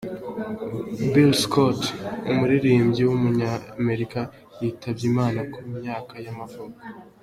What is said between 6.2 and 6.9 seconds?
y’amavuko.